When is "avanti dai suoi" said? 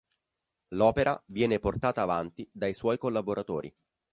2.01-2.97